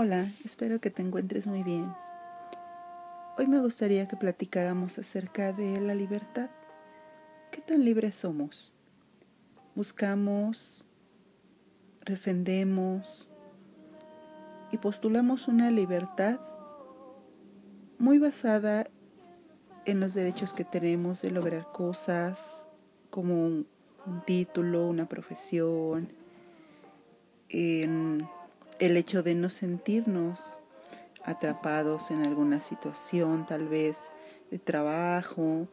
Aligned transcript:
Hola, 0.00 0.28
espero 0.44 0.80
que 0.80 0.92
te 0.92 1.02
encuentres 1.02 1.48
muy 1.48 1.64
bien. 1.64 1.92
Hoy 3.36 3.48
me 3.48 3.58
gustaría 3.58 4.06
que 4.06 4.16
platicáramos 4.16 4.96
acerca 4.96 5.52
de 5.52 5.80
la 5.80 5.92
libertad. 5.92 6.50
¿Qué 7.50 7.60
tan 7.60 7.84
libres 7.84 8.14
somos? 8.14 8.72
Buscamos, 9.74 10.84
defendemos 12.06 13.28
y 14.70 14.78
postulamos 14.78 15.48
una 15.48 15.68
libertad 15.72 16.38
muy 17.98 18.20
basada 18.20 18.86
en 19.84 19.98
los 19.98 20.14
derechos 20.14 20.54
que 20.54 20.62
tenemos 20.62 21.22
de 21.22 21.32
lograr 21.32 21.72
cosas 21.72 22.68
como 23.10 23.34
un, 23.34 23.66
título, 24.26 24.86
una 24.86 25.08
profesión, 25.08 26.12
en 27.48 28.28
el 28.78 28.96
hecho 28.96 29.22
de 29.22 29.34
no 29.34 29.50
sentirnos 29.50 30.60
atrapados 31.24 32.10
en 32.10 32.22
alguna 32.22 32.60
situación, 32.60 33.46
tal 33.46 33.68
vez 33.68 34.12
de 34.50 34.58
trabajo, 34.58 35.68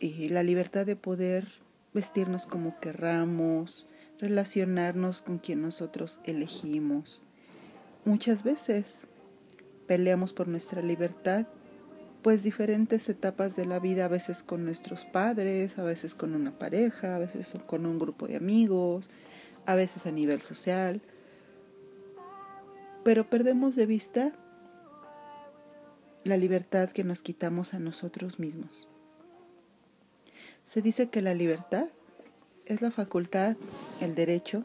y 0.00 0.30
la 0.30 0.42
libertad 0.42 0.86
de 0.86 0.96
poder 0.96 1.46
vestirnos 1.92 2.46
como 2.46 2.80
querramos, 2.80 3.86
relacionarnos 4.18 5.22
con 5.22 5.38
quien 5.38 5.62
nosotros 5.62 6.20
elegimos. 6.24 7.22
Muchas 8.04 8.42
veces 8.42 9.06
peleamos 9.86 10.32
por 10.32 10.48
nuestra 10.48 10.82
libertad, 10.82 11.46
pues 12.22 12.42
diferentes 12.42 13.08
etapas 13.08 13.56
de 13.56 13.66
la 13.66 13.78
vida, 13.78 14.06
a 14.06 14.08
veces 14.08 14.42
con 14.42 14.64
nuestros 14.64 15.04
padres, 15.04 15.78
a 15.78 15.82
veces 15.82 16.14
con 16.14 16.34
una 16.34 16.58
pareja, 16.58 17.16
a 17.16 17.18
veces 17.18 17.48
con 17.66 17.86
un 17.86 17.98
grupo 17.98 18.26
de 18.26 18.36
amigos, 18.36 19.10
a 19.66 19.74
veces 19.74 20.06
a 20.06 20.10
nivel 20.10 20.40
social, 20.40 21.00
pero 23.04 23.28
perdemos 23.28 23.76
de 23.76 23.86
vista 23.86 24.32
la 26.24 26.36
libertad 26.36 26.90
que 26.90 27.04
nos 27.04 27.22
quitamos 27.22 27.72
a 27.74 27.78
nosotros 27.78 28.38
mismos. 28.38 28.88
Se 30.64 30.82
dice 30.82 31.08
que 31.08 31.22
la 31.22 31.34
libertad 31.34 31.88
es 32.66 32.82
la 32.82 32.90
facultad, 32.90 33.56
el 34.00 34.14
derecho, 34.14 34.64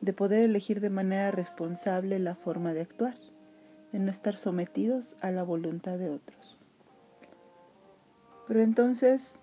de 0.00 0.12
poder 0.12 0.44
elegir 0.44 0.80
de 0.80 0.90
manera 0.90 1.30
responsable 1.30 2.18
la 2.18 2.34
forma 2.34 2.74
de 2.74 2.82
actuar, 2.82 3.16
de 3.92 3.98
no 3.98 4.10
estar 4.10 4.36
sometidos 4.36 5.16
a 5.20 5.30
la 5.30 5.42
voluntad 5.42 5.98
de 5.98 6.10
otros. 6.10 6.56
Pero 8.46 8.60
entonces 8.60 9.40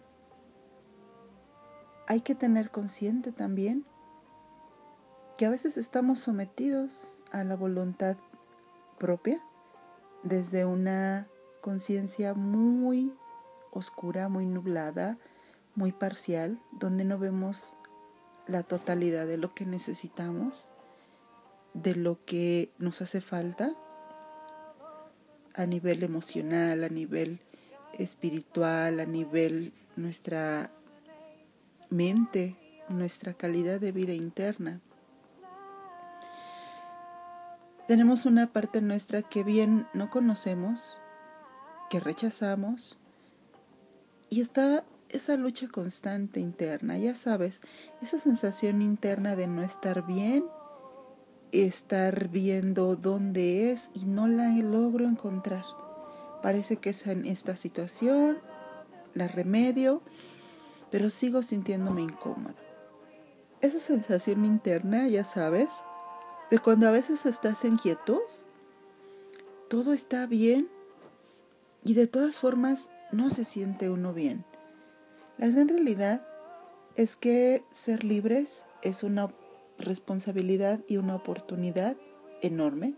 hay 2.07 2.21
que 2.21 2.35
tener 2.35 2.69
consciente 2.69 3.31
también 3.31 3.85
que 5.43 5.47
a 5.47 5.49
veces 5.49 5.75
estamos 5.75 6.21
sometidos 6.21 7.19
a 7.33 7.43
la 7.43 7.57
voluntad 7.57 8.15
propia 8.97 9.41
desde 10.23 10.63
una 10.63 11.27
conciencia 11.59 12.33
muy 12.33 13.11
oscura, 13.69 14.29
muy 14.29 14.45
nublada, 14.45 15.17
muy 15.75 15.91
parcial, 15.91 16.61
donde 16.71 17.03
no 17.03 17.19
vemos 17.19 17.75
la 18.47 18.63
totalidad 18.63 19.27
de 19.27 19.35
lo 19.35 19.53
que 19.53 19.65
necesitamos, 19.65 20.71
de 21.73 21.93
lo 21.93 22.23
que 22.23 22.71
nos 22.77 23.01
hace 23.01 23.19
falta 23.19 23.75
a 25.55 25.65
nivel 25.65 26.03
emocional, 26.03 26.85
a 26.85 26.89
nivel 26.89 27.41
espiritual, 27.99 29.01
a 29.01 29.05
nivel 29.05 29.73
nuestra 29.97 30.71
mente, 31.89 32.55
nuestra 32.87 33.33
calidad 33.33 33.81
de 33.81 33.91
vida 33.91 34.13
interna. 34.13 34.79
Tenemos 37.87 38.25
una 38.25 38.47
parte 38.47 38.79
nuestra 38.81 39.23
que 39.23 39.43
bien 39.43 39.87
no 39.93 40.09
conocemos, 40.09 41.01
que 41.89 41.99
rechazamos, 41.99 42.97
y 44.29 44.39
está 44.39 44.85
esa 45.09 45.35
lucha 45.35 45.67
constante 45.67 46.39
interna, 46.39 46.97
ya 46.97 47.13
sabes, 47.15 47.61
esa 48.01 48.19
sensación 48.19 48.81
interna 48.81 49.35
de 49.35 49.47
no 49.47 49.63
estar 49.63 50.07
bien, 50.07 50.45
estar 51.51 52.29
viendo 52.29 52.95
dónde 52.95 53.71
es 53.71 53.89
y 53.93 54.05
no 54.05 54.27
la 54.27 54.47
logro 54.49 55.05
encontrar. 55.05 55.65
Parece 56.41 56.77
que 56.77 56.91
es 56.91 57.05
en 57.05 57.25
esta 57.25 57.57
situación, 57.57 58.39
la 59.13 59.27
remedio, 59.27 60.01
pero 60.89 61.09
sigo 61.09 61.43
sintiéndome 61.43 62.01
incómoda. 62.01 62.55
Esa 63.61 63.79
sensación 63.79 64.45
interna, 64.45 65.07
ya 65.07 65.25
sabes, 65.25 65.69
cuando 66.59 66.87
a 66.87 66.91
veces 66.91 67.25
estás 67.25 67.65
en 67.65 67.77
quietud, 67.77 68.21
todo 69.69 69.93
está 69.93 70.27
bien 70.27 70.69
y 71.83 71.95
de 71.95 72.07
todas 72.07 72.39
formas 72.39 72.91
no 73.11 73.29
se 73.29 73.43
siente 73.43 73.89
uno 73.89 74.13
bien. 74.13 74.45
La 75.37 75.47
gran 75.47 75.67
realidad 75.67 76.25
es 76.95 77.15
que 77.15 77.63
ser 77.71 78.03
libres 78.03 78.65
es 78.83 79.03
una 79.03 79.33
responsabilidad 79.79 80.79
y 80.87 80.97
una 80.97 81.15
oportunidad 81.15 81.97
enormes 82.41 82.93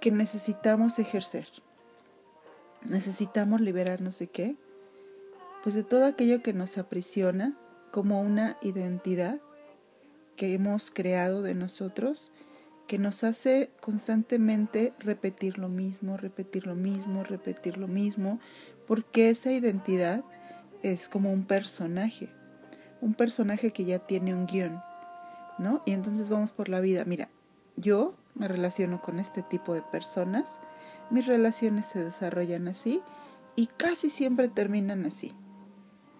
que 0.00 0.10
necesitamos 0.10 0.98
ejercer. 0.98 1.46
Necesitamos 2.82 3.60
liberarnos 3.60 4.18
de 4.18 4.28
qué? 4.28 4.56
Pues 5.62 5.74
de 5.74 5.84
todo 5.84 6.06
aquello 6.06 6.42
que 6.42 6.52
nos 6.52 6.78
aprisiona 6.78 7.56
como 7.90 8.20
una 8.20 8.56
identidad 8.62 9.40
que 10.36 10.54
hemos 10.54 10.90
creado 10.90 11.42
de 11.42 11.54
nosotros 11.54 12.30
que 12.86 12.98
nos 12.98 13.22
hace 13.22 13.70
constantemente 13.80 14.94
repetir 14.98 15.58
lo 15.58 15.68
mismo, 15.68 16.16
repetir 16.16 16.66
lo 16.66 16.74
mismo, 16.74 17.22
repetir 17.22 17.76
lo 17.76 17.86
mismo, 17.86 18.40
porque 18.86 19.28
esa 19.28 19.52
identidad 19.52 20.24
es 20.82 21.08
como 21.08 21.30
un 21.30 21.44
personaje, 21.44 22.30
un 23.02 23.12
personaje 23.14 23.72
que 23.72 23.84
ya 23.84 23.98
tiene 23.98 24.32
un 24.32 24.46
guion, 24.46 24.80
¿no? 25.58 25.82
Y 25.84 25.92
entonces 25.92 26.30
vamos 26.30 26.50
por 26.50 26.70
la 26.70 26.80
vida. 26.80 27.04
Mira, 27.04 27.28
yo 27.76 28.14
me 28.34 28.48
relaciono 28.48 29.02
con 29.02 29.18
este 29.18 29.42
tipo 29.42 29.74
de 29.74 29.82
personas, 29.82 30.60
mis 31.10 31.26
relaciones 31.26 31.84
se 31.84 32.02
desarrollan 32.02 32.68
así 32.68 33.02
y 33.54 33.66
casi 33.66 34.08
siempre 34.08 34.48
terminan 34.48 35.04
así 35.04 35.34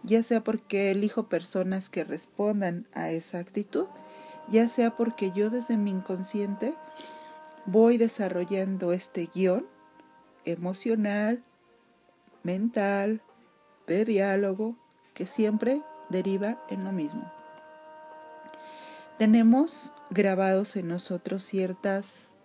ya 0.03 0.23
sea 0.23 0.43
porque 0.43 0.91
elijo 0.91 1.29
personas 1.29 1.91
que 1.91 2.05
respondan 2.05 2.87
a 2.93 3.11
esa 3.11 3.39
actitud, 3.39 3.87
ya 4.49 4.69
sea 4.69 4.97
porque 4.97 5.33
yo 5.33 5.51
desde 5.51 5.77
mi 5.77 5.91
inconsciente 5.91 6.75
voy 7.67 7.99
desarrollando 7.99 8.93
este 8.93 9.29
guion 9.35 9.67
emocional, 10.45 11.45
mental, 12.43 13.23
de 13.87 14.05
diálogo, 14.05 14.77
que 15.15 15.27
siempre 15.27 15.83
deriva 16.09 16.63
en 16.71 16.85
lo 16.85 16.93
mismo. 16.93 17.31
Tenemos 19.19 19.93
grabados 20.11 20.77
en 20.77 20.89
nosotros 20.89 21.43
ciertas 21.43 22.37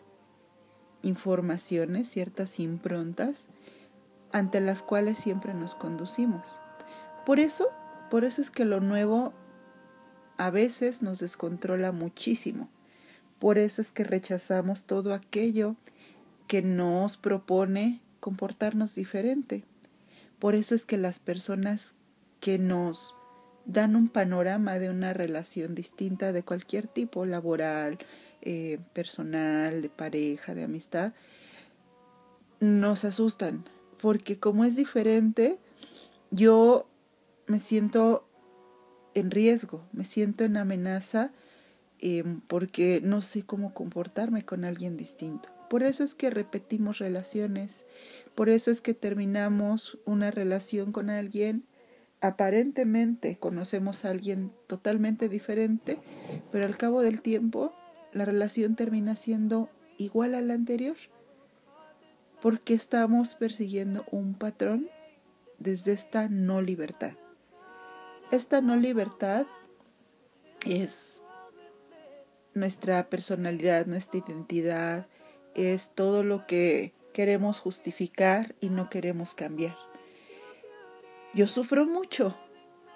informaciones, 1.04 2.10
ciertas 2.10 2.60
improntas 2.60 3.48
ante 4.32 4.60
las 4.60 4.82
cuales 4.82 5.20
siempre 5.20 5.54
nos 5.54 5.76
conducimos. 5.76 6.63
Por 7.26 7.40
eso, 7.40 7.70
por 8.10 8.26
eso 8.26 8.42
es 8.42 8.52
que 8.52 8.66
lo 8.66 8.80
nuevo 8.80 9.34
a 10.38 10.50
veces 10.50 11.02
nos 11.02 11.20
descontrola 11.20 11.92
muchísimo. 11.92 12.70
Por 13.40 13.58
eso 13.58 13.82
es 13.82 13.92
que 13.92 14.04
rechazamos 14.04 14.84
todo 14.84 15.14
aquello 15.14 15.76
que 16.48 16.62
nos 16.62 17.18
propone 17.18 18.02
comportarnos 18.20 18.96
diferente. 18.96 19.64
Por 20.40 20.56
eso 20.56 20.76
es 20.76 20.86
que 20.86 20.98
las 20.98 21.20
personas 21.20 21.96
que 22.40 22.58
nos 22.60 23.16
dan 23.66 23.96
un 23.96 24.10
panorama 24.10 24.80
de 24.80 24.90
una 24.90 25.14
relación 25.14 25.76
distinta 25.76 26.34
de 26.34 26.44
cualquier 26.44 26.88
tipo, 26.88 27.26
laboral, 27.26 27.98
eh, 28.42 28.80
personal, 28.94 29.82
de 29.82 29.90
pareja, 29.90 30.54
de 30.54 30.64
amistad, 30.64 31.14
nos 32.60 33.06
asustan. 33.06 33.64
Porque 34.02 34.38
como 34.38 34.66
es 34.66 34.76
diferente, 34.76 35.60
yo 36.32 36.88
me 37.48 37.60
siento 37.60 38.28
en 39.14 39.32
riesgo, 39.32 39.86
me 39.92 40.04
siento 40.04 40.44
en 40.44 40.58
amenaza 40.58 41.32
em, 42.00 42.42
porque 42.42 43.02
no 43.02 43.22
sé 43.22 43.44
cómo 43.44 43.74
comportarme 43.74 44.44
con 44.44 44.66
alguien 44.66 44.98
distinto. 44.98 45.50
Por 45.70 45.84
eso 45.84 46.04
es 46.04 46.14
que 46.14 46.30
repetimos 46.30 47.00
relaciones, 47.00 47.86
por 48.36 48.50
eso 48.50 48.72
es 48.72 48.82
que 48.82 48.94
terminamos 48.94 49.98
una 50.06 50.32
relación 50.32 50.92
con 50.92 51.10
alguien, 51.10 51.66
aparentemente 52.22 53.38
conocemos 53.38 54.06
a 54.06 54.12
alguien 54.12 54.52
totalmente 54.68 55.30
diferente, 55.30 56.00
pero 56.52 56.66
al 56.66 56.78
cabo 56.78 57.02
del 57.02 57.22
tiempo 57.22 57.74
la 58.12 58.26
relación 58.26 58.76
termina 58.76 59.16
siendo 59.16 59.70
igual 59.98 60.36
a 60.36 60.42
la 60.42 60.54
anterior, 60.54 60.98
porque 62.42 62.74
estamos 62.74 63.36
persiguiendo 63.36 64.06
un 64.12 64.36
patrón 64.36 64.90
desde 65.60 65.94
esta 65.94 66.28
no 66.30 66.62
libertad. 66.62 67.14
Esta 68.34 68.62
no 68.62 68.76
libertad 68.78 69.46
es 70.66 71.22
nuestra 72.56 73.08
personalidad, 73.08 73.86
nuestra 73.86 74.22
identidad, 74.26 75.06
es 75.54 75.92
todo 75.94 76.24
lo 76.24 76.48
que 76.48 76.96
queremos 77.14 77.60
justificar 77.60 78.56
y 78.60 78.70
no 78.70 78.90
queremos 78.90 79.36
cambiar. 79.36 79.76
Yo 81.36 81.48
sufro 81.48 81.86
mucho. 81.86 82.36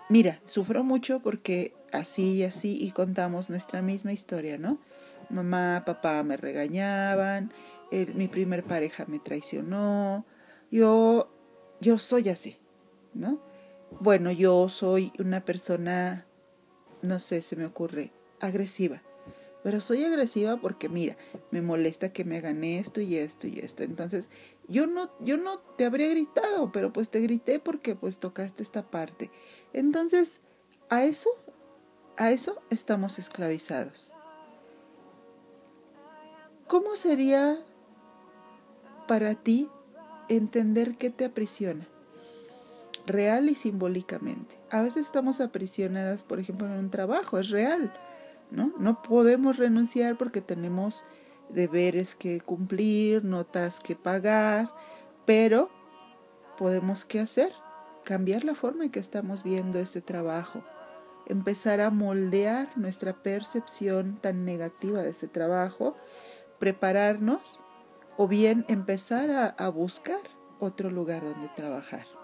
Mira, 0.10 0.42
sufro 0.46 0.84
mucho 0.84 1.20
porque 1.20 1.76
así 1.94 2.38
y 2.38 2.44
así 2.44 2.76
y 2.76 2.90
contamos 2.90 3.52
nuestra 3.52 3.84
misma 3.84 4.14
historia, 4.14 4.58
¿no? 4.58 4.80
Mamá, 5.30 5.84
papá 5.86 6.24
me 6.24 6.36
regañaban, 6.38 7.54
mi 7.92 8.28
primer 8.28 8.64
pareja 8.64 9.06
me 9.08 9.20
traicionó, 9.20 10.26
yo, 10.72 11.32
yo 11.80 12.00
soy 12.00 12.30
así, 12.30 12.58
¿no? 13.14 13.47
Bueno, 14.00 14.32
yo 14.32 14.70
soy 14.70 15.12
una 15.18 15.44
persona, 15.44 16.26
no 17.02 17.20
sé, 17.20 17.42
se 17.42 17.56
me 17.56 17.66
ocurre, 17.66 18.12
agresiva. 18.40 19.02
Pero 19.64 19.82
soy 19.82 20.04
agresiva 20.04 20.58
porque 20.58 20.88
mira, 20.88 21.18
me 21.52 21.62
molesta 21.62 22.14
que 22.14 22.24
me 22.24 22.38
hagan 22.38 22.64
esto 22.64 23.02
y 23.02 23.16
esto 23.18 23.48
y 23.48 23.60
esto. 23.60 23.84
Entonces, 23.84 24.30
yo 24.68 24.88
no, 24.88 25.10
yo 25.20 25.38
no 25.38 25.60
te 25.60 25.86
habría 25.86 26.10
gritado, 26.10 26.72
pero 26.72 26.94
pues 26.94 27.10
te 27.10 27.20
grité 27.20 27.60
porque 27.60 27.96
pues 27.96 28.20
tocaste 28.20 28.64
esta 28.64 28.90
parte. 28.90 29.32
Entonces, 29.74 30.40
a 30.90 31.04
eso, 31.04 31.32
a 32.18 32.32
eso 32.32 32.62
estamos 32.70 33.20
esclavizados. 33.20 34.14
¿Cómo 36.68 36.96
sería 36.96 37.60
para 39.08 39.36
ti 39.36 39.70
entender 40.30 40.98
qué 40.98 41.10
te 41.10 41.26
aprisiona? 41.26 41.88
Real 43.08 43.50
y 43.50 43.56
simbólicamente. 43.56 44.60
A 44.70 44.84
veces 44.84 45.06
estamos 45.08 45.42
aprisionadas, 45.42 46.22
por 46.22 46.40
ejemplo, 46.40 46.68
en 46.68 46.74
un 46.74 46.90
trabajo, 46.92 47.40
es 47.40 47.50
real 47.50 47.92
¿no? 48.52 48.74
No 48.78 49.02
podemos 49.02 49.58
renunciar 49.58 50.18
porque 50.18 50.42
tenemos 50.42 51.04
deberes 51.50 52.16
que 52.16 52.42
cumplir, 52.42 53.24
notas 53.24 53.80
que 53.80 53.96
pagar, 53.96 54.72
pero 55.26 55.70
podemos 56.58 57.06
qué 57.06 57.20
hacer? 57.20 57.54
Cambiar 58.04 58.44
la 58.44 58.56
forma 58.56 58.86
en 58.86 58.92
que 58.92 59.00
estamos 59.00 59.44
viendo 59.44 59.80
ese 59.80 60.02
trabajo, 60.02 60.64
empezar 61.26 61.82
a 61.82 61.90
moldear 61.90 62.70
nuestra 62.78 63.14
percepción 63.22 64.20
tan 64.22 64.46
negativa 64.46 65.02
de 65.02 65.10
ese 65.10 65.28
trabajo, 65.28 65.96
prepararnos 66.60 67.64
o 68.18 68.28
bien 68.28 68.66
empezar 68.68 69.54
a, 69.58 69.70
buscar 69.70 70.22
otro 70.60 70.90
lugar 70.90 71.22
donde 71.22 71.50
trabajar. 71.50 72.17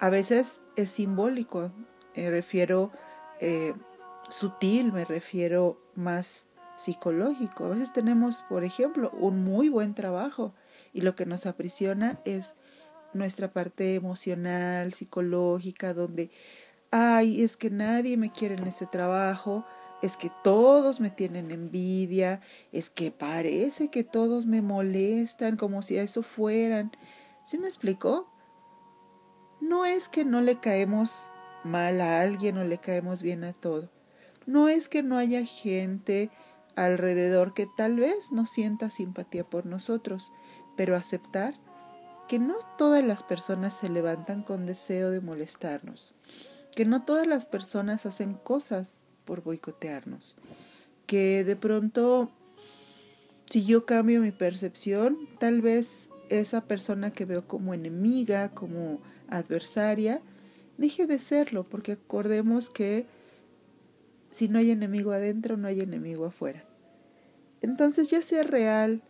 A 0.00 0.10
veces 0.10 0.62
es 0.76 0.90
simbólico, 0.90 1.72
me 2.14 2.30
refiero 2.30 2.92
eh, 3.40 3.74
sutil, 4.28 4.92
me 4.92 5.04
refiero 5.04 5.80
más 5.96 6.46
psicológico. 6.76 7.64
A 7.64 7.70
veces 7.70 7.92
tenemos, 7.92 8.42
por 8.48 8.62
ejemplo, 8.62 9.10
un 9.18 9.42
muy 9.42 9.68
buen 9.68 9.94
trabajo 9.94 10.54
y 10.92 11.00
lo 11.00 11.16
que 11.16 11.26
nos 11.26 11.46
aprisiona 11.46 12.20
es 12.24 12.54
nuestra 13.12 13.52
parte 13.52 13.96
emocional, 13.96 14.94
psicológica, 14.94 15.94
donde, 15.94 16.30
ay, 16.92 17.42
es 17.42 17.56
que 17.56 17.70
nadie 17.70 18.16
me 18.16 18.30
quiere 18.30 18.54
en 18.54 18.68
ese 18.68 18.86
trabajo, 18.86 19.64
es 20.00 20.16
que 20.16 20.30
todos 20.44 21.00
me 21.00 21.10
tienen 21.10 21.50
envidia, 21.50 22.40
es 22.70 22.88
que 22.88 23.10
parece 23.10 23.88
que 23.88 24.04
todos 24.04 24.46
me 24.46 24.62
molestan 24.62 25.56
como 25.56 25.82
si 25.82 25.98
a 25.98 26.04
eso 26.04 26.22
fueran. 26.22 26.92
¿Sí 27.46 27.58
me 27.58 27.66
explicó? 27.66 28.30
No 29.60 29.84
es 29.84 30.08
que 30.08 30.24
no 30.24 30.40
le 30.40 30.60
caemos 30.60 31.30
mal 31.64 32.00
a 32.00 32.20
alguien 32.20 32.58
o 32.58 32.64
le 32.64 32.78
caemos 32.78 33.22
bien 33.22 33.44
a 33.44 33.52
todo. 33.52 33.90
No 34.46 34.68
es 34.68 34.88
que 34.88 35.02
no 35.02 35.18
haya 35.18 35.44
gente 35.44 36.30
alrededor 36.76 37.54
que 37.54 37.66
tal 37.66 37.96
vez 37.96 38.30
no 38.30 38.46
sienta 38.46 38.90
simpatía 38.90 39.44
por 39.44 39.66
nosotros, 39.66 40.32
pero 40.76 40.96
aceptar 40.96 41.54
que 42.28 42.38
no 42.38 42.56
todas 42.76 43.04
las 43.04 43.22
personas 43.22 43.74
se 43.74 43.88
levantan 43.88 44.42
con 44.42 44.66
deseo 44.66 45.10
de 45.10 45.20
molestarnos, 45.20 46.14
que 46.76 46.84
no 46.84 47.04
todas 47.04 47.26
las 47.26 47.46
personas 47.46 48.06
hacen 48.06 48.34
cosas 48.34 49.04
por 49.24 49.42
boicotearnos, 49.42 50.36
que 51.06 51.42
de 51.42 51.56
pronto 51.56 52.30
si 53.50 53.64
yo 53.64 53.86
cambio 53.86 54.20
mi 54.20 54.30
percepción, 54.30 55.16
tal 55.38 55.62
vez 55.62 56.10
esa 56.28 56.64
persona 56.64 57.12
que 57.12 57.24
veo 57.24 57.46
como 57.46 57.72
enemiga, 57.72 58.50
como 58.50 59.00
adversaria, 59.28 60.20
deje 60.76 61.06
de 61.06 61.18
serlo, 61.18 61.64
porque 61.64 61.92
acordemos 61.92 62.70
que 62.70 63.06
si 64.30 64.48
no 64.48 64.58
hay 64.58 64.70
enemigo 64.70 65.12
adentro, 65.12 65.56
no 65.56 65.68
hay 65.68 65.80
enemigo 65.80 66.26
afuera. 66.26 66.64
Entonces, 67.60 68.08
ya 68.10 68.22
sea 68.22 68.42
real 68.42 69.02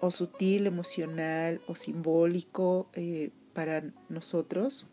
o 0.00 0.10
sutil, 0.10 0.66
emocional 0.66 1.60
o 1.66 1.74
simbólico 1.74 2.88
eh, 2.94 3.30
para 3.52 3.84
nosotros, 4.08 4.86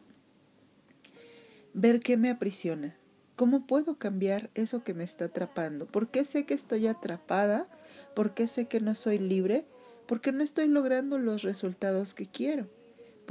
ver 1.73 1.99
qué 1.99 2.17
me 2.17 2.29
aprisiona. 2.29 2.95
¿Cómo 3.35 3.65
puedo 3.65 3.97
cambiar 3.97 4.51
eso 4.53 4.83
que 4.83 4.93
me 4.93 5.03
está 5.03 5.25
atrapando? 5.25 5.87
¿Por 5.87 6.09
qué 6.09 6.25
sé 6.25 6.45
que 6.45 6.53
estoy 6.53 6.85
atrapada? 6.87 7.67
¿Por 8.13 8.33
qué 8.33 8.47
sé 8.47 8.67
que 8.67 8.79
no 8.79 8.93
soy 8.93 9.17
libre? 9.17 9.65
¿Por 10.05 10.21
qué 10.21 10.31
no 10.31 10.43
estoy 10.43 10.67
logrando 10.67 11.17
los 11.17 11.41
resultados 11.41 12.13
que 12.13 12.27
quiero? 12.27 12.67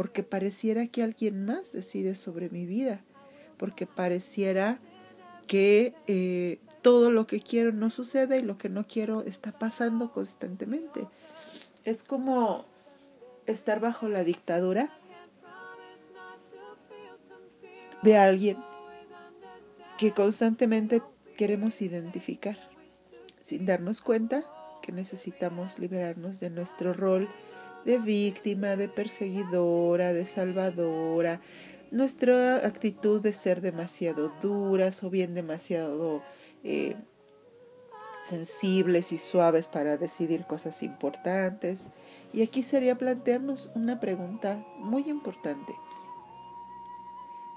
Porque 0.01 0.23
pareciera 0.23 0.87
que 0.87 1.03
alguien 1.03 1.45
más 1.45 1.73
decide 1.73 2.15
sobre 2.15 2.49
mi 2.49 2.65
vida. 2.65 3.03
Porque 3.59 3.87
pareciera 3.87 4.81
que 5.47 5.93
eh, 6.07 6.59
todo 6.81 7.11
lo 7.11 7.27
que 7.27 7.39
quiero 7.39 7.71
no 7.71 7.91
sucede 7.91 8.39
y 8.39 8.43
lo 8.43 8.57
que 8.57 8.71
no 8.71 8.87
quiero 8.87 9.21
está 9.25 9.53
pasando 9.53 10.11
constantemente. 10.11 11.07
Es 11.85 12.03
como 12.03 12.65
estar 13.45 13.79
bajo 13.79 14.09
la 14.09 14.25
dictadura 14.25 14.89
de 18.03 18.17
alguien 18.17 18.57
que 19.99 20.13
constantemente 20.13 21.03
queremos 21.37 21.83
identificar, 21.83 22.57
sin 23.43 23.67
darnos 23.67 24.01
cuenta 24.01 24.45
que 24.81 24.93
necesitamos 24.93 25.79
liberarnos 25.79 26.41
de 26.41 26.49
nuestro 26.49 26.95
rol 26.95 27.29
de 27.85 27.99
víctima, 27.99 28.77
de 28.77 28.89
perseguidora, 28.89 30.13
de 30.13 30.27
salvadora, 30.27 31.41
nuestra 31.91 32.57
actitud 32.67 33.21
de 33.21 33.33
ser 33.33 33.61
demasiado 33.61 34.33
duras 34.41 35.03
o 35.03 35.11
bien 35.11 35.35
demasiado 35.35 36.23
eh, 36.63 36.97
sensibles 38.23 39.13
y 39.13 39.19
suaves 39.19 39.67
para 39.67 39.97
decidir 39.97 40.47
cosas 40.47 40.83
importantes. 40.83 41.91
Y 42.33 42.43
aquí 42.43 42.63
sería 42.63 42.97
plantearnos 42.97 43.71
una 43.75 43.99
pregunta 43.99 44.65
muy 44.79 45.09
importante. 45.09 45.75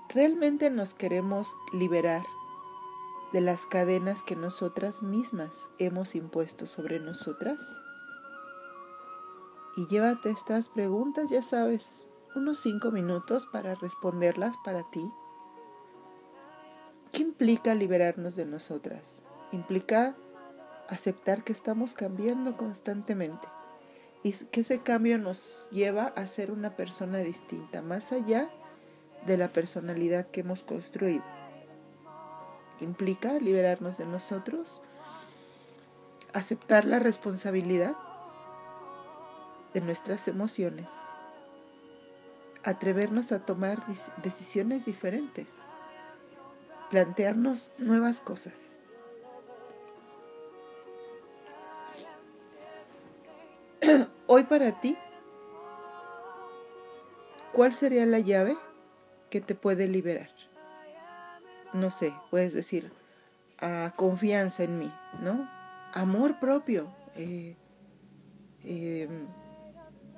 ¿Realmente 0.09 0.69
nos 0.69 0.93
queremos 0.93 1.55
liberar 1.71 2.23
de 3.33 3.41
las 3.41 3.65
cadenas 3.65 4.21
que 4.21 4.35
nosotras 4.35 5.01
mismas 5.01 5.69
hemos 5.79 6.15
impuesto 6.15 6.67
sobre 6.67 6.99
nosotras? 6.99 7.57
Y 9.75 9.87
llévate 9.87 10.29
estas 10.29 10.69
preguntas, 10.69 11.29
ya 11.29 11.41
sabes, 11.41 12.07
unos 12.35 12.59
cinco 12.59 12.91
minutos 12.91 13.47
para 13.47 13.75
responderlas 13.75 14.55
para 14.63 14.83
ti. 14.91 15.11
¿Qué 17.11 17.23
implica 17.23 17.73
liberarnos 17.73 18.35
de 18.35 18.45
nosotras? 18.45 19.25
Implica 19.51 20.15
aceptar 20.89 21.43
que 21.43 21.53
estamos 21.53 21.95
cambiando 21.95 22.57
constantemente 22.57 23.47
y 24.23 24.31
que 24.31 24.61
ese 24.61 24.79
cambio 24.79 25.17
nos 25.17 25.69
lleva 25.71 26.05
a 26.15 26.27
ser 26.27 26.51
una 26.51 26.75
persona 26.75 27.19
distinta, 27.19 27.81
más 27.81 28.11
allá 28.11 28.49
de 29.25 29.37
la 29.37 29.51
personalidad 29.51 30.27
que 30.27 30.41
hemos 30.41 30.63
construido. 30.63 31.23
Implica 32.79 33.33
liberarnos 33.33 33.97
de 33.97 34.05
nosotros, 34.05 34.81
aceptar 36.33 36.85
la 36.85 36.99
responsabilidad 36.99 37.95
de 39.73 39.81
nuestras 39.81 40.27
emociones 40.27 40.89
atrevernos 42.63 43.31
a 43.31 43.45
tomar 43.45 43.85
decisiones 44.21 44.85
diferentes, 44.85 45.47
plantearnos 46.89 47.71
nuevas 47.77 48.21
cosas. 48.21 48.79
Hoy 54.27 54.43
para 54.43 54.79
ti, 54.79 54.97
¿cuál 57.51 57.73
sería 57.73 58.05
la 58.05 58.19
llave 58.19 58.55
que 59.29 59.41
te 59.41 59.55
puede 59.55 59.87
liberar? 59.87 60.29
No 61.73 61.91
sé, 61.91 62.13
puedes 62.29 62.53
decir, 62.53 62.91
confianza 63.95 64.63
en 64.63 64.79
mí, 64.79 64.93
¿no? 65.21 65.49
Amor 65.93 66.39
propio. 66.39 66.87
Eh, 67.15 67.55
eh, 68.63 69.09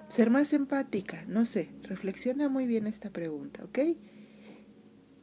ser 0.08 0.30
más 0.30 0.54
empática, 0.54 1.24
no 1.28 1.46
sé, 1.46 1.70
reflexiona 1.84 2.50
muy 2.50 2.68
bien 2.68 2.88
esta 2.88 3.10
pregunta, 3.10 3.64
¿ok? 3.66 3.80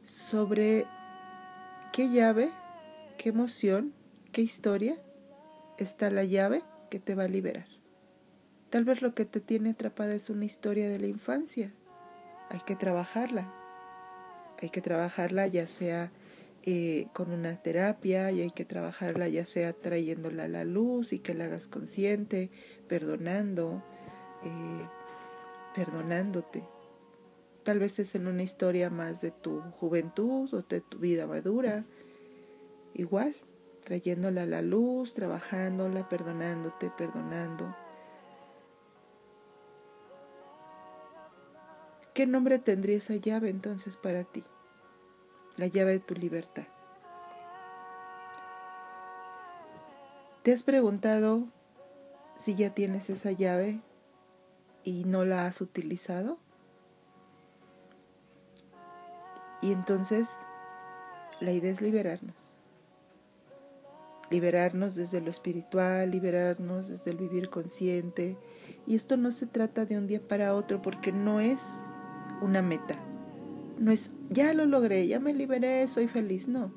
Sobre 0.03 0.85
qué 1.91 2.09
llave, 2.09 2.51
qué 3.17 3.29
emoción, 3.29 3.93
qué 4.31 4.41
historia 4.41 4.97
está 5.77 6.09
la 6.09 6.23
llave 6.23 6.63
que 6.89 6.99
te 6.99 7.15
va 7.15 7.23
a 7.23 7.27
liberar. 7.27 7.67
Tal 8.69 8.85
vez 8.85 9.01
lo 9.01 9.13
que 9.13 9.25
te 9.25 9.39
tiene 9.39 9.71
atrapada 9.71 10.15
es 10.15 10.29
una 10.29 10.45
historia 10.45 10.89
de 10.89 10.99
la 10.99 11.07
infancia. 11.07 11.71
Hay 12.49 12.61
que 12.65 12.75
trabajarla. 12.75 13.53
Hay 14.61 14.69
que 14.69 14.81
trabajarla 14.81 15.47
ya 15.47 15.67
sea 15.67 16.11
eh, 16.63 17.07
con 17.13 17.31
una 17.31 17.61
terapia 17.61 18.31
y 18.31 18.41
hay 18.41 18.51
que 18.51 18.65
trabajarla 18.65 19.27
ya 19.27 19.45
sea 19.45 19.73
trayéndola 19.73 20.45
a 20.45 20.47
la 20.47 20.63
luz 20.63 21.13
y 21.13 21.19
que 21.19 21.33
la 21.33 21.45
hagas 21.45 21.67
consciente, 21.67 22.49
perdonando, 22.87 23.83
eh, 24.43 24.87
perdonándote. 25.75 26.63
Tal 27.63 27.79
vez 27.79 27.99
es 27.99 28.15
en 28.15 28.27
una 28.27 28.43
historia 28.43 28.89
más 28.89 29.21
de 29.21 29.31
tu 29.31 29.61
juventud 29.79 30.53
o 30.53 30.61
de 30.61 30.81
tu 30.81 30.99
vida 30.99 31.27
madura. 31.27 31.85
Igual, 32.93 33.35
trayéndola 33.85 34.43
a 34.43 34.45
la 34.45 34.61
luz, 34.61 35.13
trabajándola, 35.13 36.09
perdonándote, 36.09 36.91
perdonando. 36.97 37.73
¿Qué 42.13 42.27
nombre 42.27 42.59
tendría 42.59 42.97
esa 42.97 43.15
llave 43.15 43.49
entonces 43.49 43.97
para 43.97 44.23
ti? 44.23 44.43
La 45.57 45.67
llave 45.67 45.93
de 45.93 45.99
tu 45.99 46.13
libertad. 46.15 46.65
¿Te 50.43 50.51
has 50.51 50.63
preguntado 50.63 51.45
si 52.35 52.55
ya 52.55 52.73
tienes 52.73 53.09
esa 53.09 53.31
llave 53.31 53.79
y 54.83 55.05
no 55.05 55.25
la 55.25 55.45
has 55.45 55.61
utilizado? 55.61 56.37
Y 59.61 59.71
entonces 59.71 60.45
la 61.39 61.51
idea 61.51 61.71
es 61.71 61.81
liberarnos. 61.81 62.35
Liberarnos 64.29 64.95
desde 64.95 65.21
lo 65.21 65.29
espiritual, 65.29 66.11
liberarnos 66.11 66.87
desde 66.89 67.11
el 67.11 67.17
vivir 67.17 67.49
consciente. 67.49 68.37
Y 68.85 68.95
esto 68.95 69.15
no 69.15 69.31
se 69.31 69.45
trata 69.45 69.85
de 69.85 69.97
un 69.97 70.07
día 70.07 70.21
para 70.25 70.55
otro 70.55 70.81
porque 70.81 71.11
no 71.11 71.39
es 71.39 71.85
una 72.41 72.61
meta. 72.61 72.97
No 73.79 73.91
es, 73.91 74.11
ya 74.29 74.53
lo 74.53 74.65
logré, 74.65 75.07
ya 75.07 75.19
me 75.19 75.33
liberé, 75.33 75.87
soy 75.87 76.07
feliz. 76.07 76.47
No. 76.47 76.73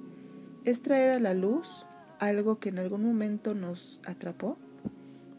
Es 0.65 0.83
traer 0.83 1.13
a 1.13 1.21
la 1.21 1.35
luz 1.35 1.87
algo 2.19 2.59
que 2.59 2.69
en 2.69 2.79
algún 2.79 3.05
momento 3.05 3.55
nos 3.55 4.01
atrapó, 4.07 4.59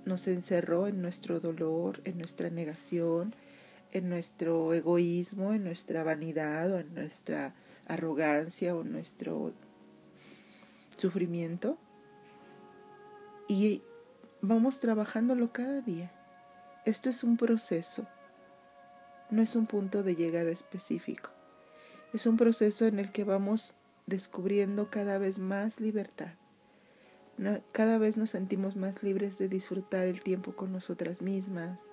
nos 0.08 0.28
encerró 0.28 0.88
en 0.88 1.02
nuestro 1.02 1.40
dolor, 1.40 2.02
en 2.06 2.18
nuestra 2.18 2.50
negación, 2.50 3.36
en 3.92 4.10
nuestro 4.10 4.74
egoísmo, 4.74 5.54
en 5.54 5.64
nuestra 5.64 6.04
vanidad 6.04 6.72
o 6.72 6.80
en 6.80 6.94
nuestra 6.94 7.54
arrogancia 7.88 8.76
o 8.76 8.84
nuestro 8.84 9.54
sufrimiento. 10.98 11.78
Y 13.48 13.82
vamos 14.42 14.80
trabajándolo 14.80 15.52
cada 15.52 15.82
día. 15.82 16.12
Esto 16.86 17.10
es 17.10 17.24
un 17.24 17.38
proceso 17.38 18.08
no 19.30 19.42
es 19.42 19.56
un 19.56 19.66
punto 19.66 20.04
de 20.04 20.16
llegada 20.16 20.52
específico. 20.52 21.32
Es 22.14 22.26
un 22.26 22.38
proceso 22.38 22.86
en 22.86 23.00
el 23.00 23.12
que 23.12 23.24
vamos 23.24 23.76
descubriendo 24.06 24.90
cada 24.90 25.18
vez 25.18 25.40
más 25.40 25.80
libertad. 25.80 26.34
Cada 27.72 27.98
vez 27.98 28.18
nos 28.18 28.32
sentimos 28.32 28.76
más 28.76 29.04
libres 29.04 29.38
de 29.38 29.48
disfrutar 29.48 30.08
el 30.08 30.22
tiempo 30.22 30.56
con 30.56 30.72
nosotras 30.72 31.22
mismas. 31.22 31.92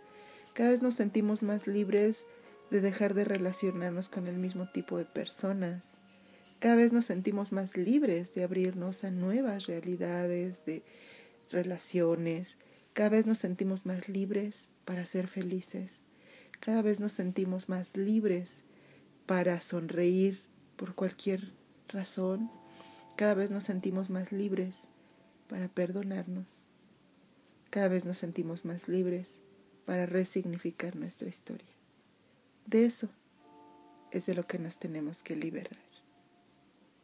Cada 0.54 0.70
vez 0.70 0.82
nos 0.82 0.94
sentimos 0.94 1.42
más 1.42 1.66
libres 1.66 2.26
de 2.70 2.80
dejar 2.80 3.14
de 3.14 3.24
relacionarnos 3.24 4.08
con 4.08 4.26
el 4.26 4.38
mismo 4.38 4.70
tipo 4.72 4.96
de 4.96 5.04
personas. 5.04 5.98
Cada 6.60 6.76
vez 6.76 6.92
nos 6.92 7.04
sentimos 7.04 7.52
más 7.52 7.76
libres 7.76 8.34
de 8.34 8.44
abrirnos 8.44 9.04
a 9.04 9.10
nuevas 9.10 9.66
realidades, 9.66 10.64
de 10.64 10.82
relaciones. 11.50 12.58
Cada 12.94 13.10
vez 13.10 13.26
nos 13.26 13.38
sentimos 13.38 13.84
más 13.84 14.08
libres 14.08 14.70
para 14.86 15.04
ser 15.04 15.26
felices. 15.26 16.02
Cada 16.60 16.80
vez 16.80 17.00
nos 17.00 17.12
sentimos 17.12 17.68
más 17.68 17.96
libres 17.96 18.62
para 19.26 19.60
sonreír 19.60 20.40
por 20.76 20.94
cualquier 20.94 21.52
razón. 21.88 22.50
Cada 23.16 23.34
vez 23.34 23.50
nos 23.50 23.64
sentimos 23.64 24.08
más 24.08 24.32
libres 24.32 24.88
para 25.48 25.68
perdonarnos. 25.68 26.66
Cada 27.70 27.88
vez 27.88 28.04
nos 28.04 28.18
sentimos 28.18 28.64
más 28.64 28.88
libres 28.88 29.40
para 29.84 30.06
resignificar 30.06 30.96
nuestra 30.96 31.28
historia. 31.28 31.68
De 32.66 32.84
eso 32.84 33.08
es 34.10 34.26
de 34.26 34.34
lo 34.34 34.46
que 34.46 34.58
nos 34.58 34.78
tenemos 34.78 35.22
que 35.22 35.36
liberar. 35.36 35.78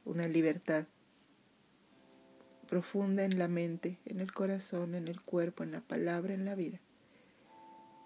Una 0.04 0.28
libertad 0.28 0.86
profunda 2.68 3.24
en 3.24 3.38
la 3.38 3.48
mente, 3.48 3.98
en 4.06 4.20
el 4.20 4.32
corazón, 4.32 4.94
en 4.94 5.08
el 5.08 5.20
cuerpo, 5.20 5.64
en 5.64 5.72
la 5.72 5.80
palabra, 5.80 6.34
en 6.34 6.44
la 6.44 6.54
vida. 6.54 6.80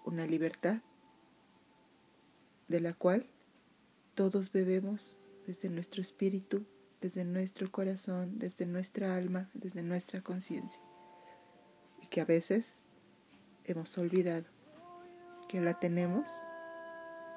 Una 0.03 0.25
libertad 0.25 0.81
de 2.67 2.79
la 2.79 2.93
cual 2.93 3.27
todos 4.15 4.51
bebemos 4.51 5.17
desde 5.45 5.69
nuestro 5.69 6.01
espíritu, 6.01 6.65
desde 7.05 7.23
nuestro 7.23 7.71
corazón, 7.71 8.39
desde 8.39 8.65
nuestra 8.65 9.15
alma, 9.15 9.47
desde 9.53 9.83
nuestra 9.83 10.21
conciencia, 10.21 10.81
y 12.01 12.07
que 12.07 12.19
a 12.19 12.25
veces 12.25 12.81
hemos 13.63 13.95
olvidado 13.99 14.45
que 15.47 15.61
la 15.61 15.79
tenemos, 15.79 16.27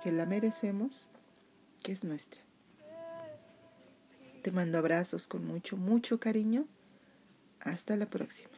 que 0.02 0.10
la 0.10 0.24
merecemos, 0.24 1.06
que 1.82 1.92
es 1.92 2.02
nuestra. 2.02 2.40
Te 4.42 4.52
mando 4.52 4.78
abrazos 4.78 5.26
con 5.26 5.46
mucho, 5.46 5.76
mucho 5.76 6.18
cariño. 6.18 6.64
Hasta 7.60 7.94
la 7.96 8.06
próxima. 8.06 8.57